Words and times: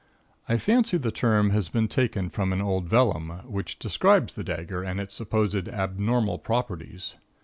I 0.49 0.57
fancy 0.57 0.97
the 0.97 1.11
term 1.11 1.51
has 1.51 1.69
been 1.69 1.87
taken 1.87 2.31
from 2.31 2.51
an 2.51 2.59
old 2.59 2.89
vellum, 2.89 3.29
which 3.45 3.77
describes 3.77 4.33
the 4.33 4.43
dagger 4.43 4.81
and 4.81 4.99
its 4.99 5.13
supposed 5.13 5.67
abnormal 5.67 6.39
properties. 6.39 7.17